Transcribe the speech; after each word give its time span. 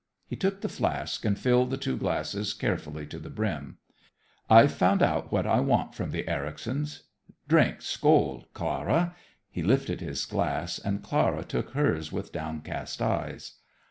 He 0.27 0.35
took 0.35 0.61
the 0.61 0.67
flask 0.67 1.23
and 1.25 1.37
filled 1.37 1.69
the 1.69 1.77
two 1.77 1.95
glasses 1.95 2.55
carefully 2.55 3.05
to 3.05 3.19
the 3.19 3.29
brim. 3.29 3.77
"I've 4.49 4.71
found 4.73 5.03
out 5.03 5.31
what 5.31 5.45
I 5.45 5.59
want 5.59 5.93
from 5.93 6.09
the 6.09 6.27
Ericsons. 6.27 7.03
Drink 7.47 7.83
skoal, 7.83 8.45
Clara." 8.55 9.15
He 9.51 9.61
lifted 9.61 10.01
his 10.01 10.25
glass, 10.25 10.79
and 10.79 11.03
Clara 11.03 11.43
took 11.43 11.73
hers 11.73 12.11
with 12.11 12.31
downcast 12.31 12.99
eyes. 12.99 13.57